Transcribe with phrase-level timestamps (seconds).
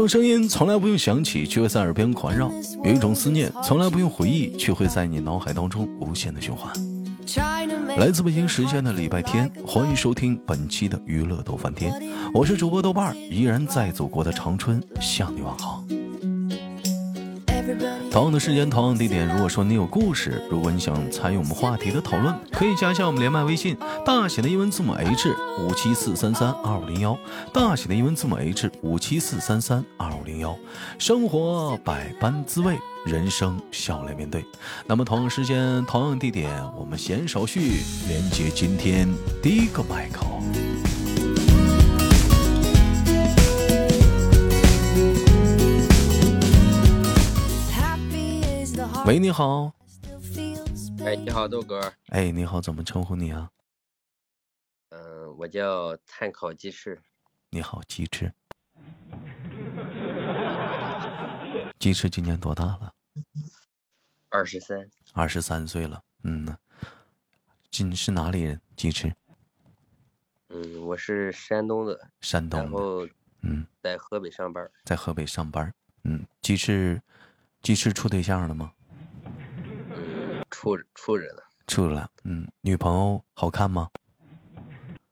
[0.00, 2.48] 种声音从来不用想起，却会在耳边环绕；
[2.82, 6.72] 有一种思念从来不用回忆，却会在你脑海当中无限的循环。
[7.98, 11.92] 来自北京时间的礼拜天，欢迎收听本期的娱乐逗翻天，
[12.32, 15.84] 我是主播豆瓣儿，依然在祖国的长春向你问好。
[18.10, 19.26] 同样的时间，同样的地点。
[19.28, 27.16] 如果说你有故事，如果你想参与我们话题的讨论，可以加一下我们连麦微信，大写的英文字母 H 五七四三三二五零幺，
[27.52, 30.58] 大写的英文字母 H 五七四三三二五零幺。
[30.98, 34.44] 生活百般滋味，人生笑来面对。
[34.86, 39.08] 那么同样时间，同样地点，我们闲手叙，连接今天
[39.40, 40.26] 第一个麦克。
[49.06, 49.72] 喂，你好。
[51.04, 51.80] 哎，你好，豆哥。
[52.08, 53.50] 哎，你好，怎么称呼你啊？
[54.90, 57.00] 嗯，我叫碳烤鸡翅。
[57.50, 58.32] 你好，鸡翅。
[61.78, 62.92] 鸡翅今年多大了？
[64.28, 64.88] 二十三。
[65.14, 66.02] 二十三岁了。
[66.22, 66.58] 嗯呢。
[67.70, 68.60] 今是哪里人？
[68.76, 69.12] 鸡翅。
[70.48, 72.08] 嗯，我是山东的。
[72.20, 72.60] 山东。
[72.60, 73.06] 然后，
[73.42, 74.70] 嗯，在河北上班。
[74.84, 75.72] 在河北上班。
[76.04, 77.00] 嗯，鸡翅，
[77.62, 78.72] 鸡翅处对象了吗？
[80.60, 82.06] 处处着呢，处着了。
[82.24, 83.88] 嗯，女朋友好看吗？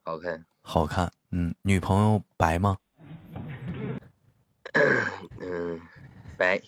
[0.04, 1.10] 好看，好看。
[1.30, 2.76] 嗯，女朋友白吗？
[5.40, 5.80] 嗯，
[6.36, 6.60] 白。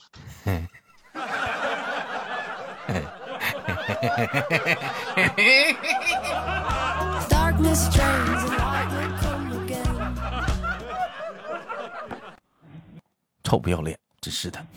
[13.45, 14.59] 臭不要脸，真是的。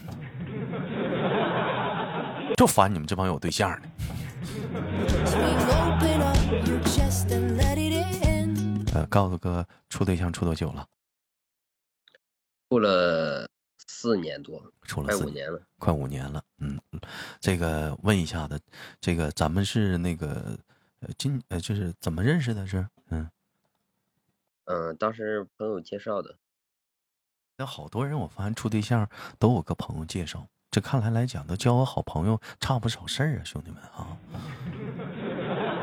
[2.55, 3.89] 就烦你们这帮有对象的。
[8.93, 10.87] 呃，告诉哥，处对象处多久了？
[12.69, 13.49] 处了
[13.87, 16.43] 四年多，处了快五年了，快五年了。
[16.57, 16.79] 嗯，
[17.39, 18.59] 这个问一下子，
[18.99, 20.57] 这个咱们是那个
[21.01, 22.65] 呃，今呃，就是怎么认识的？
[22.65, 23.29] 是嗯
[24.65, 26.37] 嗯，当时朋友介绍的。
[27.57, 29.07] 那好多人，我发现处对象
[29.37, 30.47] 都有个朋友介绍。
[30.73, 34.17] 这看来来讲，都交个好朋友差不少事儿啊，兄弟们啊，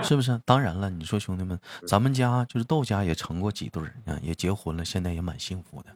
[0.02, 0.36] 是不是？
[0.44, 1.56] 当然了，你说兄弟们，
[1.86, 5.94] 咱们家就是豆家也成过几对儿啊，也结婚了，现在也蛮幸福的。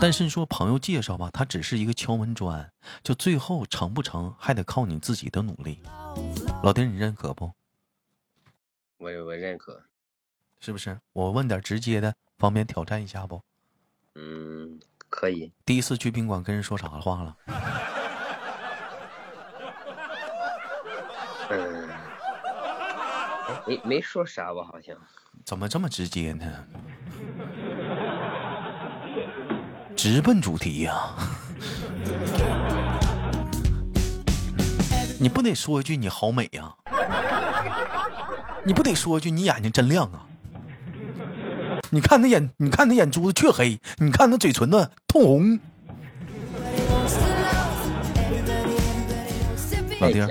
[0.00, 2.68] 但是说朋友介绍吧，他只是一个敲门砖，
[3.04, 5.80] 就最后成不成还得靠你自己的努力。
[6.64, 7.52] 老丁，你认可不？
[8.96, 9.80] 我我认可，
[10.58, 10.98] 是不是？
[11.12, 13.40] 我问点直接的，方便挑战一下不？
[14.16, 14.80] 嗯。
[15.08, 15.50] 可以。
[15.64, 17.36] 第一次去宾馆跟人说啥话了？
[21.50, 21.88] 嗯，
[23.66, 24.64] 没没说啥吧？
[24.70, 24.96] 好像。
[25.44, 26.44] 怎么这么直接呢？
[29.96, 31.14] 直奔主题呀！
[35.18, 36.72] 你不得说一句你好美呀？
[38.62, 40.27] 你不得说一句你眼睛真亮啊？
[41.90, 45.58] 你看他眼，你看他眼珠子黢黑，你看他嘴唇子通红。
[50.00, 50.28] 老丁，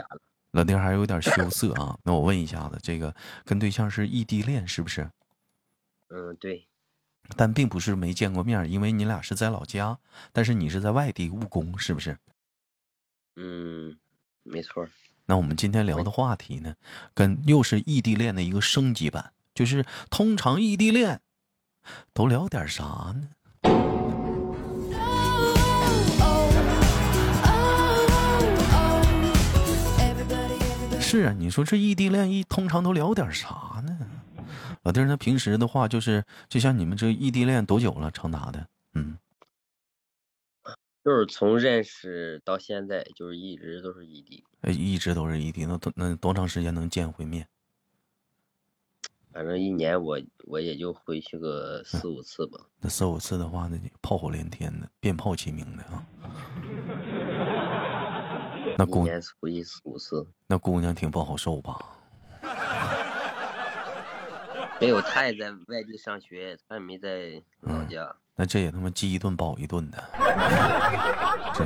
[0.51, 1.97] 老丁还有点羞涩啊。
[2.05, 3.13] 那我问一下子，这个
[3.43, 5.09] 跟对象是异地恋是不是？
[6.09, 6.67] 嗯，对。
[7.35, 9.97] 但并不是没见过面，因为你俩是在老家，
[10.31, 12.17] 但是你是在外地务工，是不是？
[13.35, 13.97] 嗯，
[14.43, 14.87] 没错。
[15.25, 16.75] 那我们今天聊的话题呢，
[17.13, 21.19] 跟又是异地恋的一个升级版，就是通常异地恋。
[22.13, 23.29] 都聊点啥呢？
[30.99, 33.97] 是啊，你说这异地恋一通常都聊点啥呢？
[34.83, 38.11] 老弟儿，那平时的话就是，就像你们这异地恋多久了？
[38.11, 39.17] 长达的，嗯，
[41.03, 45.65] 就是从认识到现在，就是一直都是异地，一直都是异地。
[45.65, 47.47] 那多那多长时间能见回面？
[49.37, 52.57] 反正一年我我也就回去个四五次吧。
[52.79, 56.03] 那四五次的话，那炮火连天的，鞭炮齐鸣的啊。
[58.79, 61.77] 那姑娘回去四五次，那姑娘挺不好受吧？
[64.81, 68.15] 没有，她也在外地上学，她也没在老家。
[68.35, 70.03] 那这也他妈饥一顿饱一顿的。
[71.53, 71.63] 这。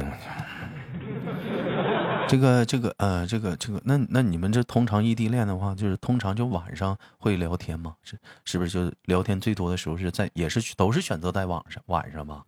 [2.31, 7.93] 这个这个呃，这个这个，那那你们这通常异地恋的话，就是通常就晚上会聊天吗？
[8.03, 12.45] 是是不是就聊天最多的时候是在也是都是选择在网上晚上吧？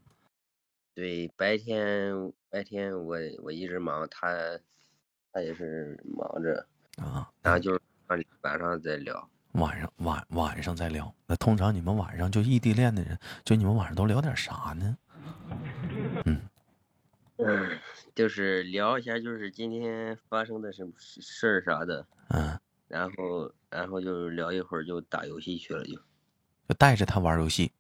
[0.95, 2.13] 对，白天
[2.49, 4.57] 白天我我一直忙，他
[5.33, 6.65] 他也是忙着
[7.03, 7.81] 啊，然后就是
[8.41, 11.13] 晚上再聊，晚上晚晚上再聊。
[11.27, 14.97] 那通常你们晚上就异地恋的人，就你们晚上都聊点啥呢？
[17.45, 17.79] 嗯，
[18.15, 25.95] 就是聊一下，就是今天发生的什么事儿啥的，嗯，然后然后就聊一会儿，就打游戏去了，就
[26.67, 27.71] 就带着他玩游戏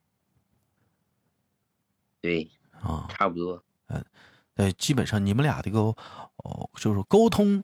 [2.21, 2.49] 对，
[2.81, 3.07] 啊。
[3.09, 3.63] 差不多。
[3.87, 4.03] 嗯
[4.55, 7.63] 呃，基本上你们俩这个哦，就是沟通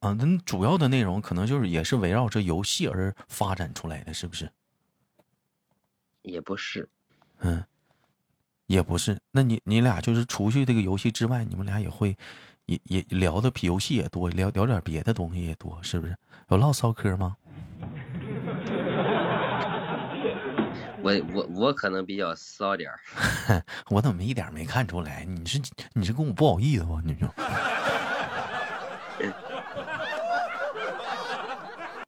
[0.00, 4.50] 啊，那主要的内容可能就是也是围绕着游戏而发展出来的，是不是？
[6.22, 6.88] 也不是，
[7.38, 7.64] 嗯，
[8.66, 9.18] 也不是。
[9.32, 12.16] 那你你俩就是除去这个游戏之外，你们俩也会
[12.66, 16.16] 也也聊的比游戏也多，聊聊点别的东西也多，是不是？
[16.48, 17.36] 有唠骚嗑吗？
[21.02, 22.98] 我我我可能比较骚点儿，
[23.90, 25.24] 我怎么一点没看出来？
[25.24, 25.60] 你是
[25.92, 27.00] 你是跟我不好意思吗？
[27.04, 27.26] 你就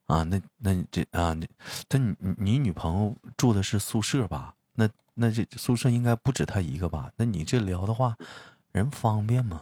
[0.07, 1.33] 啊，那那你这啊，
[1.91, 4.55] 那你你女朋友住的是宿舍吧？
[4.79, 7.11] 那那这宿舍应该不止他一个吧？
[7.17, 8.17] 那你这聊的话，
[8.71, 9.61] 人方便吗？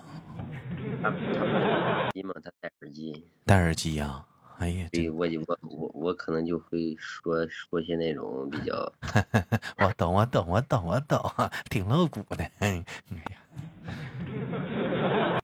[1.02, 4.22] 他他机嘛，他戴耳机，戴耳机呀、
[4.58, 8.92] 哎呀，这对我就我我我可能就会说说些那种比较，
[9.80, 11.18] 我懂，我懂，我懂，我懂，
[11.70, 12.44] 挺露骨的。
[12.58, 12.84] 哎呀，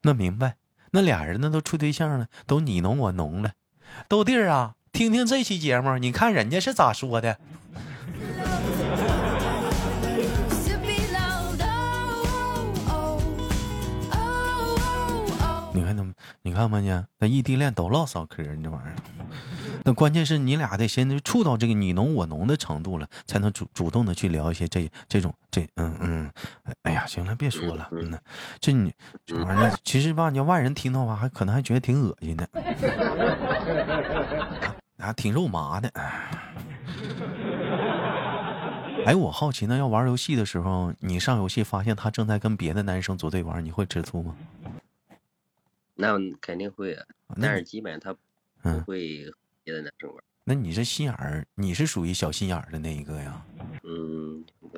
[0.03, 0.57] 那明白，
[0.91, 3.53] 那俩人那都处对象了，都你侬我侬了。
[4.07, 7.39] 豆弟儿啊，听听这期节目，你看人家是咋说的？
[16.45, 18.95] 你看吧呢，那异地恋都唠骚嗑，你这玩意儿。
[19.85, 26.31] 那关键是你俩得先处到这个你侬我侬的程度了，才能主主动的去聊一些这这种这嗯嗯，
[26.65, 28.19] 哎哎呀，行了，别说了，嗯呐，
[28.61, 28.93] 这你
[29.25, 32.49] 这玩意儿，其实吧，你要外人听到吧，还可能还觉得挺恶心的，
[34.99, 35.89] 啊，挺肉麻的。
[39.07, 44.35] 哎，我好奇呢，要玩游戏的时候，你上游戏发现他正在跟别的男生组队玩，你会吃醋吗？
[45.95, 48.21] 那肯定会啊，那你但是基本上他不
[48.63, 49.31] 嗯会
[49.63, 50.23] 别的男生玩。
[50.45, 53.45] 那你这心眼儿，你是属于小心眼儿的那一个呀？
[53.85, 54.71] 嗯，我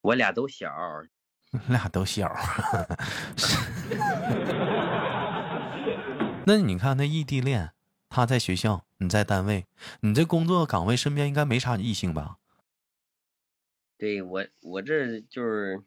[0.00, 0.72] 我俩都小，
[1.68, 2.96] 俩都小儿。
[6.46, 7.72] 那你看那异地恋，
[8.08, 9.66] 他在学校，你在单位，
[10.00, 12.38] 你这工作岗位身边应该没啥异性吧？
[13.96, 15.82] 对我我这就是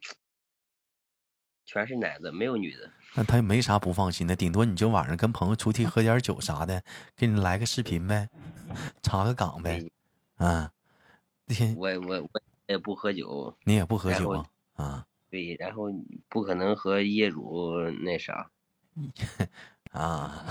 [1.72, 2.92] 全是男的，没有女的。
[3.14, 6.84] 那他也没啥不放心的，顶多你就晚上跟朋友出去喝点酒啥的，
[7.16, 8.28] 给你来个视频呗，
[9.02, 9.90] 查个岗呗，
[10.36, 10.70] 啊，
[11.78, 12.30] 我我我
[12.68, 14.46] 也不喝酒，你也不喝酒啊？
[14.76, 15.86] 啊对，然后
[16.28, 18.50] 不可能和业主那啥。
[19.94, 20.46] 啊，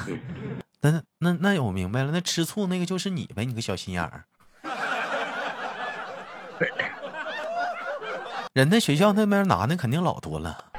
[0.81, 4.25] 那那那那我明白了，那吃醋那个就是你呗，你个小心眼儿。
[8.55, 10.70] 人家学校那边男的肯定老多了，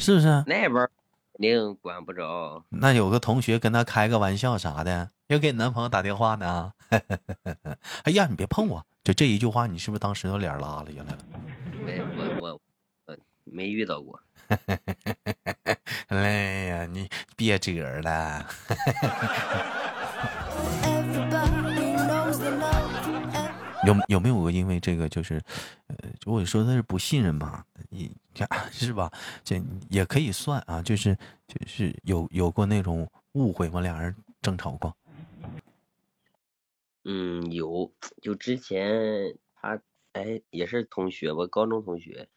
[0.00, 0.26] 是不是？
[0.46, 0.90] 那边儿
[1.34, 2.64] 肯定管不着。
[2.70, 6.72] 那有个同学跟他开个玩笑啥的，要给你男朋友打电话呢。
[8.04, 8.84] 哎呀，你别碰我！
[9.04, 11.18] 就这一句话，你是不是当时有脸拉了下来了？
[11.86, 12.60] 哎，我我
[13.06, 14.18] 我没遇到过。
[16.08, 18.46] 哎呀，你别折了。
[23.86, 25.42] 有有没有过因为这个就是，
[25.86, 29.10] 呃，如果说他是不信任吧，你看是吧？
[29.42, 33.80] 这也可以算啊，就是就是有有过那种误会吗？
[33.80, 34.94] 俩人争吵过？
[37.04, 39.80] 嗯，有，就之前他
[40.12, 42.28] 哎也是同学吧，高中同学。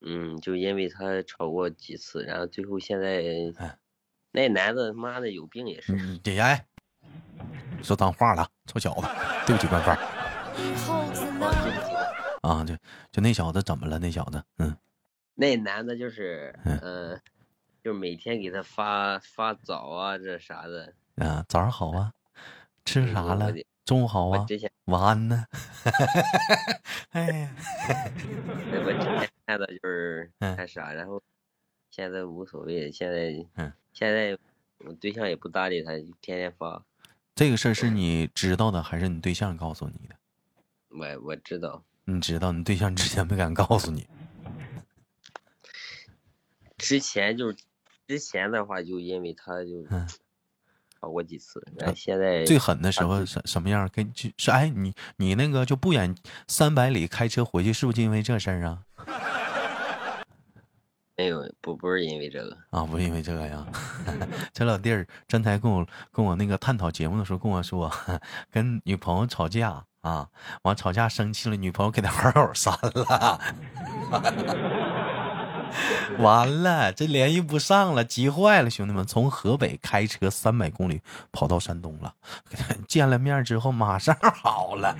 [0.00, 3.22] 嗯，就因为他吵过几次，然后最后现在
[3.56, 3.78] 哎，
[4.32, 5.92] 那男的他妈的有病也是。
[5.92, 6.66] 嗯，姐姐，哎
[7.82, 9.06] 说脏话了，臭小子，
[9.48, 9.96] 对不起官方
[12.42, 12.66] ，love.
[12.66, 13.98] 对就就那小子怎么了？
[13.98, 14.76] 那小子，嗯，
[15.36, 17.20] 那男的就是，嗯嗯、
[17.82, 20.92] 就每天给他发发早啊，这啥的。
[21.16, 22.12] 啊，早上好啊，
[22.84, 23.50] 吃啥了？
[23.86, 24.46] 中午好啊，
[24.84, 25.46] 晚安呢？
[27.12, 27.50] 哎呀，
[28.84, 31.22] 我之前看的就是 嗯看啥，然后
[31.90, 34.36] 现在无所谓，现在嗯现在
[34.84, 36.84] 我对象也不搭理他，就天天发。
[37.38, 40.16] 这个事儿是你知道的，还是你对象告诉你的？
[40.88, 44.08] 我我知道，你知道，你对象之前没敢告诉你。
[46.76, 47.56] 之前就是
[48.08, 50.04] 之前的话，就因为他就嗯
[51.00, 53.88] 吵过几次，然后现在最狠的时候什什么样？
[53.92, 56.12] 跟就是哎，你你那个就不远
[56.48, 58.82] 三百里开车回去，是不是就因为这事儿啊？
[61.18, 63.66] 没有不不是因为这个，啊，不是因为这个呀。
[64.54, 67.90] 这老弟儿刚才跟我跟我那个探讨节目的时候跟我说，
[68.52, 70.28] 跟女朋友吵架啊，
[70.62, 73.40] 完吵架生气了，女朋友给他好友删了。
[76.20, 79.04] 完了，这联系不上了，急坏了，兄弟们！
[79.04, 82.14] 从河北开车三百公里跑到山东了，
[82.86, 84.94] 见了面之后马上好了。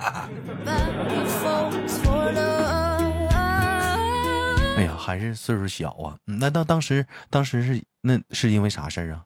[4.79, 6.17] 哎呀，还是岁数小啊！
[6.27, 9.25] 嗯那当当时当时是那是因为啥事儿啊？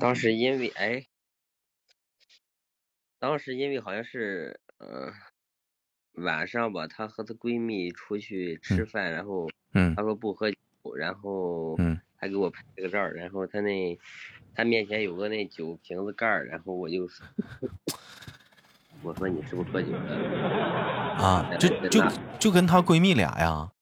[0.00, 1.04] 当时因为哎，
[3.18, 5.12] 当时因为好像是嗯、呃
[6.24, 10.56] 晚上吧，她和她闺蜜出去吃饭，然后嗯她说不喝酒，
[10.96, 13.98] 然后嗯还给我拍了个照，然后她那
[14.54, 17.26] 她面前有个那酒瓶子盖儿，然后我就说
[19.02, 20.00] 我说你是不是喝酒了？
[21.16, 22.02] 啊，就就
[22.38, 23.72] 就跟她闺蜜俩呀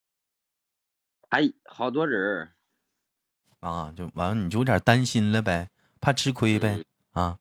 [1.30, 2.54] 还好多人儿，
[3.61, 7.38] 啊，就完了你就有点担心了呗，怕吃亏呗啊。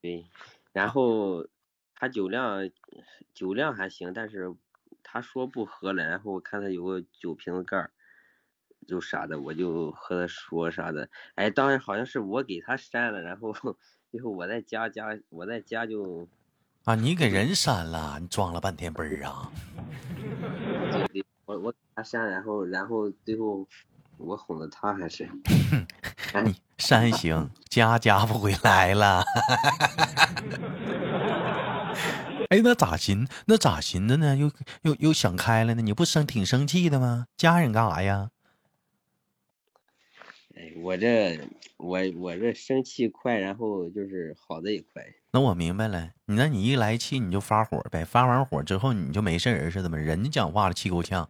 [0.00, 0.26] 对，
[0.72, 1.46] 然后
[1.94, 2.68] 他酒量
[3.34, 4.52] 酒量还行，但是
[5.04, 7.92] 他说不喝了，然后我看他有个酒瓶子盖儿，
[8.88, 13.52] 就啥的，我就和他说啥的，哎，当然好像是我给他删了，然后
[14.10, 16.28] 最后我在家加我在家就
[16.84, 19.48] 啊，你给人删了，你装了半天杯儿啊！
[21.46, 23.64] 我我给他删，然后然后最后
[24.16, 25.28] 我哄了他还是，
[26.34, 29.22] 哎你删行，加加不回来了。
[32.50, 33.28] 哎，那咋寻？
[33.46, 34.36] 那咋寻思呢？
[34.36, 34.50] 又
[34.82, 35.82] 又又想开了呢？
[35.82, 37.26] 你不生挺生气的吗？
[37.36, 38.30] 加人干啥呀？
[40.82, 41.38] 哎，我这
[41.76, 45.02] 我我这生气快，然后就是好的也快。
[45.30, 51.28] 那我明白了，你那你一来气你就发火呗，发完火之后你就没事人似的嘛，人家讲话了气够呛。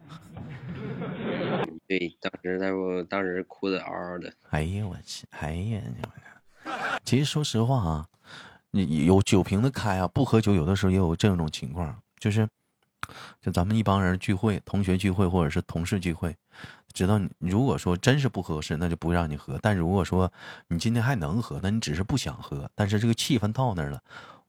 [1.87, 4.33] 对，当时他说当时哭的嗷嗷的。
[4.49, 5.81] 哎呀，我去，哎呀，
[7.05, 8.07] 其实说实话啊，
[8.71, 12.47] 你有酒瓶子开啊，不喝酒有的时候也有这种情况，就是，
[13.41, 16.35] 就咱们一帮人聚会，同学聚会或者是同事聚会，
[16.93, 19.59] 知道你如果说真是不合适，那就不让你喝。
[19.61, 20.31] 但如果说
[20.67, 24.01] 你今天还能喝，那你只是不想喝，但是这个气氛到那儿了，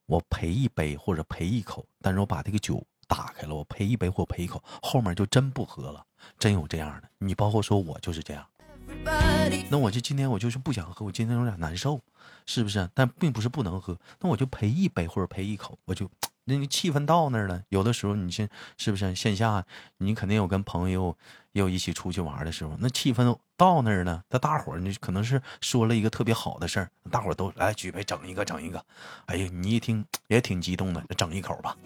[0.05, 6.05] 我陪一杯或者陪一口，但是我把这个酒打开了，我陪一杯或陪一口，后面就真不喝了，
[6.37, 7.09] 真有这样的。
[7.17, 8.45] 你包括说我就是这样。
[9.69, 11.99] 那我就今天我就是不想喝，我今天有点难受，
[12.45, 12.87] 是不是？
[12.93, 16.09] 但并不是不能喝，那我就陪一杯或者陪一口，我就
[16.45, 17.61] 那个气氛到那儿了。
[17.69, 19.65] 有的时候你现是不是线下
[19.97, 21.15] 你肯定有跟朋友
[21.51, 28.83] 也有一起出去玩的时候，那气氛到那儿了，那大伙儿你可能是说了一个特别好的事儿，大伙儿都来举杯整一个整一个，
[29.27, 31.77] 哎呀，你一听也挺激动的，整一口吧。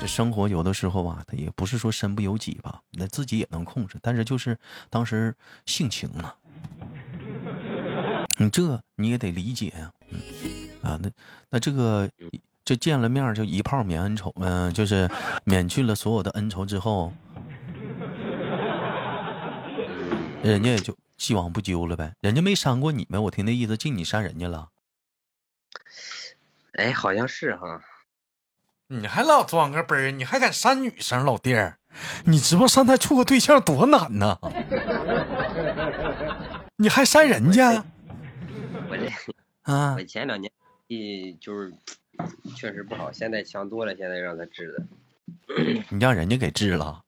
[0.00, 5.34] 这生活有的时候吧，它也不是说身不由己吧，那自己也能控制，但是就是当时
[5.66, 6.32] 性情嘛，
[8.40, 10.20] 你这你也得理解呀、嗯，
[10.82, 11.10] 啊，那
[11.50, 12.08] 那这个
[12.64, 15.10] 这见了面就一炮免恩仇，嗯、就是
[15.44, 17.12] 免去了所有的恩仇之后，
[20.42, 24.68] 人家也就既往不咎了呗，人家没删过你呗，我听那意思，净你删人家了，
[26.74, 27.80] 哎，好像是哈。
[28.90, 31.76] 你还老装个杯儿，你还敢删女生，老弟儿，
[32.24, 34.38] 你知不知道上台处个对象多难呐？
[36.76, 37.84] 你还删人家
[38.88, 39.06] 我这
[39.72, 40.02] 啊我？
[40.04, 40.50] 前两年
[40.86, 41.72] 一就是
[42.56, 44.86] 确实不好，现在强多了，现在让他治的。
[45.90, 47.04] 你让人家给治了，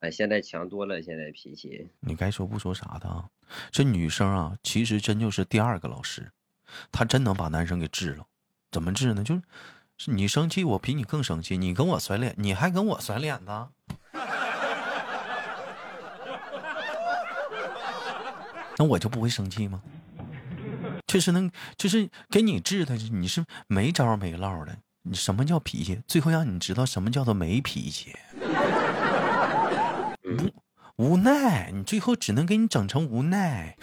[0.00, 1.88] 哎，现在强多了，现在脾气。
[2.00, 3.28] 你该说不说啥的啊？
[3.70, 6.30] 这女生啊，其实真就是第二个老师，
[6.92, 8.26] 她真能把男生给治了。
[8.70, 9.22] 怎么治呢？
[9.22, 9.42] 就是
[9.96, 13.68] 是你生气，我比你更生气，你跟我甩脸，你还跟我甩脸子。
[18.76, 19.80] 那我就不会生气吗？
[21.14, 24.76] 就是能，就是给你治的，你是没招没落的。
[25.02, 26.00] 你什么叫脾气？
[26.08, 28.16] 最后让你知道什么叫做没脾气。
[30.24, 30.50] 无，
[30.96, 33.76] 无奈，你最后只能给你整成无奈。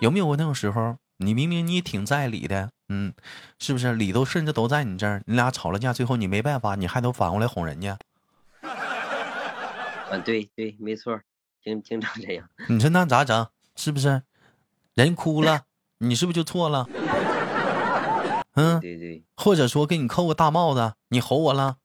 [0.00, 0.96] 有没有过那种时候？
[1.16, 3.14] 你明明你也挺在理的，嗯，
[3.58, 5.22] 是不是理都甚至都在你这儿？
[5.24, 7.96] 你俩吵了架，最后你没办法，你还都反过来哄人家。
[8.60, 11.18] 啊，对对，没错，
[11.64, 12.46] 经经常这样。
[12.68, 13.48] 你说那咋整？
[13.76, 14.22] 是不是？
[14.98, 15.62] 人哭了，
[15.98, 16.84] 你是不是就错了？
[18.54, 21.76] 嗯，对对，或者说给你扣个大帽子，你吼我了，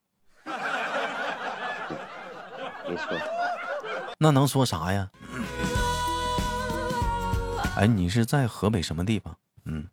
[2.88, 3.16] 没错。
[4.18, 5.08] 那能说啥呀？
[7.76, 9.36] 哎，你是在河北什么地方？
[9.64, 9.86] 嗯，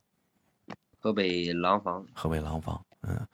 [0.99, 2.83] 河北廊坊，河北廊坊。
[3.01, 3.27] 嗯，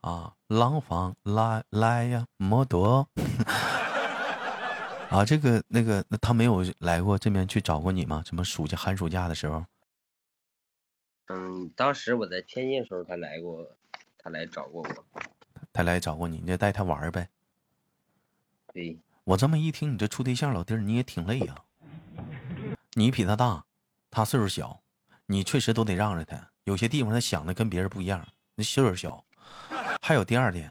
[0.00, 3.06] 啊，廊坊来来呀，摩托。
[5.14, 8.20] 啊，这个那个，那他没有来过这边去找过你吗？
[8.26, 9.64] 什么暑假、寒暑假的时候？
[11.28, 13.64] 嗯，当时我在天津的时候，他来过，
[14.18, 15.22] 他来找过我。
[15.72, 17.28] 他来找过你，你就带他玩呗。
[18.72, 21.62] 对，我这么一听，你这处对象老弟儿你也挺累呀、
[22.94, 23.64] 你比他大，
[24.10, 24.82] 他岁数小，
[25.26, 26.50] 你确实都得让着他。
[26.64, 29.24] 有些地方他想的跟别人不一样，那岁数小。
[30.02, 30.68] 还有第二点，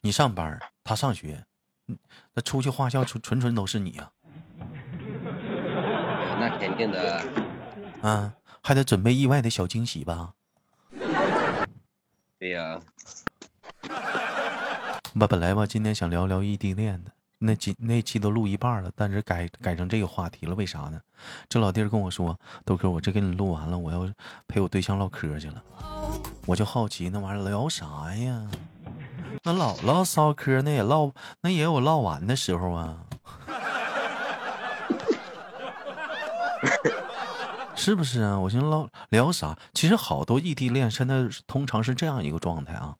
[0.00, 1.46] 你上班，他上学，嗯
[2.34, 4.10] 那出去花销纯纯纯都是你呀、
[4.58, 7.24] 呃那肯定的。
[8.02, 8.32] 啊，
[8.62, 10.32] 还得准备意外的小惊喜吧？
[12.38, 12.80] 对呀、
[15.14, 21.00] 我本来吧，今天想聊聊异地恋的，那几那期都录一半了，但是改改成这个话题了，为啥呢？
[21.48, 24.12] 这老弟儿跟我说，豆哥，我这给你录完了，我要
[24.48, 25.62] 陪我对象唠嗑去了。
[26.46, 28.50] 我就好奇那玩意儿聊啥呀？
[29.42, 31.10] 那老唠骚嗑，那也唠，
[31.40, 33.04] 那也有唠完的时候啊，
[37.74, 38.38] 是不是啊？
[38.38, 39.58] 我寻思唠聊啥？
[39.74, 42.96] 其实好多异地恋现在通常是这样一个状态啊。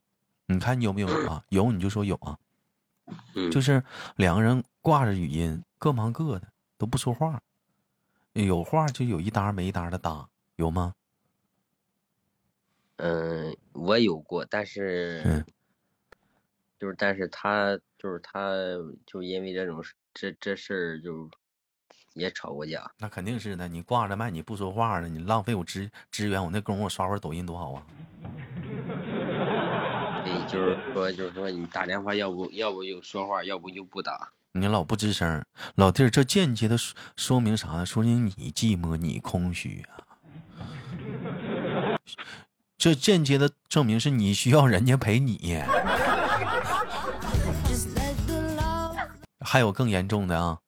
[0.46, 1.44] 你看你有没有啊？
[1.50, 2.36] 有你就说有啊，
[3.34, 3.82] 嗯，就是
[4.16, 7.40] 两个人挂着语音，各忙各的，都不说话，
[8.32, 10.94] 有话就有一搭没一搭的搭，有吗？
[12.96, 15.44] 嗯，我有过，但是，嗯
[16.82, 18.50] 就是但是他就是他
[19.06, 21.30] 就因为这种事这这事儿就
[22.14, 22.90] 也吵过架。
[22.98, 27.86] 那肯定是的，你挂着麦你不说话呢，你浪费我资资源，我那功夫我刷会儿抖音多好啊！
[30.24, 34.32] 对，就是说就是说你打电话要不要不就说话，要不就不打。
[34.50, 35.46] 你老不吱声儿，
[35.76, 37.86] 老弟儿，这间接的说说明啥呢？
[37.86, 40.02] 说明你寂寞，你空虚啊。
[42.76, 45.62] 这间接的证明是你需要人家陪你。
[49.44, 50.60] 还有更严重的啊，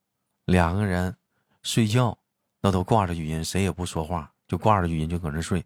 [0.45, 1.17] 两个人
[1.63, 2.19] 睡觉
[2.61, 5.65] 那都挂着语音，谁也不说话，就挂着语音就搁那睡，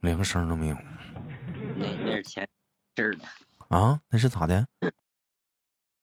[0.00, 0.76] 连个声都没有
[1.76, 2.48] 那那是前
[2.96, 3.24] 事儿了。
[3.68, 4.00] 啊？
[4.08, 4.66] 那是咋的？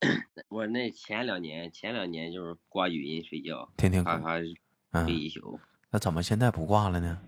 [0.50, 4.56] 我那前两年前两年就是挂语音睡觉，天天挂，咔咔睡
[4.91, 5.60] 嗯，一宿。
[5.89, 7.22] 那怎么现在不挂了呢？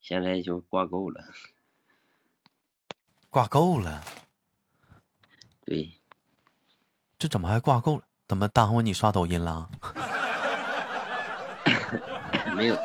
[0.00, 1.24] 现在就挂够了。
[3.28, 4.04] 挂够了，
[5.64, 5.99] 对，
[7.20, 8.02] 这怎么还挂够了？
[8.26, 9.68] 怎么耽误你刷抖音了？
[12.56, 12.78] 没有，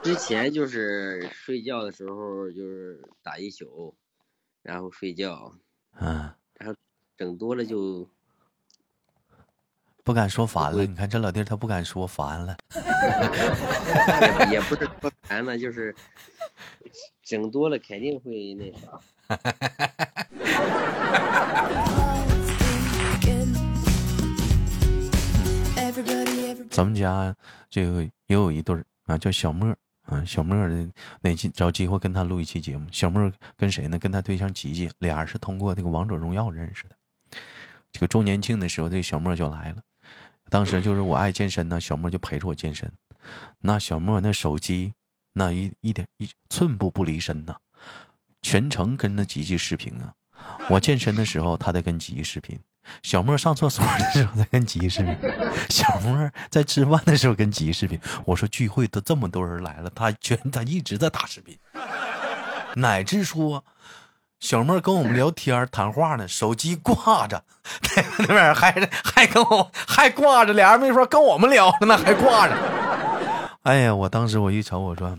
[0.00, 3.92] 之前就是睡觉的时候就是打一宿，
[4.62, 5.52] 然后睡觉，
[5.98, 6.74] 嗯，然后
[7.16, 8.08] 整多了就
[10.04, 10.86] 不敢说烦了。
[10.86, 12.56] 你看这老弟他不敢说烦了。
[14.46, 15.92] 也 也不是说烦了，就是
[17.24, 19.00] 整多了肯定会那啥。
[26.70, 27.34] 咱们家
[27.68, 30.88] 这个也有一对儿啊，叫小莫儿啊，小莫儿的
[31.20, 32.86] 哪期找机会跟他录一期节目。
[32.92, 33.98] 小莫儿跟谁呢？
[33.98, 36.96] 跟他对象吉吉，俩人是通过这个王者荣耀认识的。
[37.92, 39.82] 这个周年庆的时候，这个小莫儿就来了。
[40.48, 42.90] 当时就是我爱健身呢，小莫儿就陪着我健身。
[43.58, 44.94] 那小莫儿那手机
[45.32, 47.56] 那一一点一寸步不离身呐，
[48.42, 50.14] 全程跟着吉吉视频啊。
[50.68, 52.56] 我健身的时候，他在跟吉吉视频；
[53.02, 55.14] 小莫上厕所的时候在跟吉视频；
[55.68, 58.00] 小莫在吃饭的时候跟吉视频。
[58.24, 61.58] 我说聚会都这么多人来了，他全他一直在打视频，
[62.74, 63.64] 乃至说
[64.40, 67.42] 小莫跟我们聊天谈话呢，手机挂着，
[68.18, 68.72] 那边还
[69.04, 72.56] 还跟我还挂着，俩人没说跟我们聊呢，还挂着。
[73.62, 75.16] 哎呀，我当时我一瞅，我说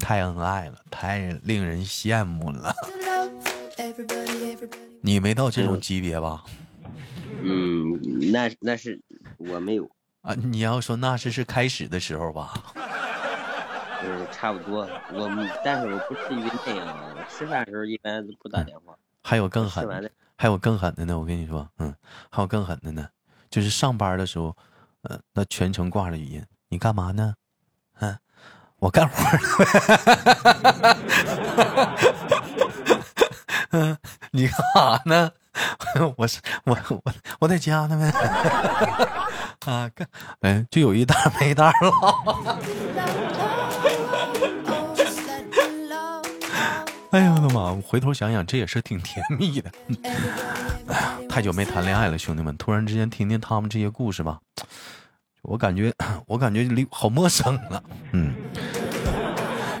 [0.00, 2.74] 太恩爱了，太令人羡慕了。
[5.00, 6.44] 你没到这种级别吧？
[7.44, 9.00] 嗯，那那是
[9.36, 12.54] 我没有，啊，你要说那是是开始的时候吧？
[14.04, 14.88] 嗯， 差不多。
[15.12, 15.28] 我
[15.64, 18.96] 但是我不至于那样，我吃饭的时候一般都不打电话。
[19.24, 21.18] 还有更狠还有更狠的呢。
[21.18, 21.94] 我跟你说，嗯，
[22.30, 23.08] 还有更狠的呢，
[23.50, 24.56] 就是上班的时候，
[25.02, 27.34] 呃，那全程挂着语音，你干嘛呢？
[28.00, 28.16] 嗯、
[28.78, 29.22] 我干活
[30.62, 30.96] 呢。
[33.72, 33.96] 嗯，
[34.32, 35.30] 你干啥呢？
[36.16, 37.02] 我是我我
[37.40, 38.10] 我在家呢呗。
[39.70, 40.08] 啊，干，
[40.40, 41.90] 哎，就有一搭没一搭唠。
[44.64, 46.88] Oh, just let the love, love.
[47.10, 47.70] 哎呀我的妈！
[47.72, 49.70] 我回头想想，这也是挺甜蜜的。
[49.70, 50.08] Everybody,
[50.86, 51.28] everybody.
[51.28, 54.40] 太久没谈恋爱了，兄弟们，突然之间听听他们这些故事吧，
[55.42, 55.92] 我感觉
[56.26, 57.82] 我感觉离好陌生了。
[58.12, 58.34] 嗯，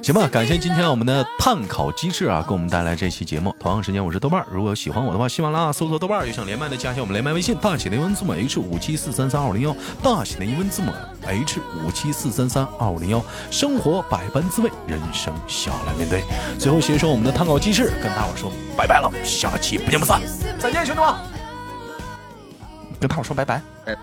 [0.02, 3.54] 行吧，感谢今天我们的碳烤鸡翅啊，给我们带来这期节目。
[3.60, 4.46] 同样时间，我是豆瓣儿。
[4.50, 10.92] 如果喜欢我的话，喜马拉雅搜索豆瓣儿，有想连麦的加一下我们连麦微信，大写的英文字母 H 五七四三三二五零幺，大写的英文字母
[11.24, 13.24] H 五七四三三二五零幺。
[13.52, 16.24] 生活百般滋味，人生笑来面对。
[16.58, 20.20] 最后携手我们的碳烤鸡翅，跟大伙儿说拜拜了，下期不见不散，
[20.58, 21.14] 再见，兄弟们。
[22.98, 23.94] 跟大伙儿说拜拜，拜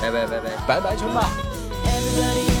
[0.00, 0.50] 拜拜拜拜。
[0.66, 2.55] 拜拜，兄弟们。